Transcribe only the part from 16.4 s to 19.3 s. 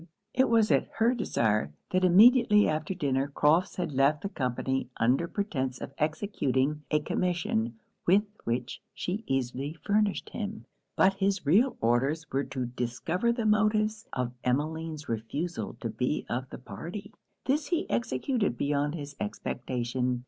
the party. This he executed beyond his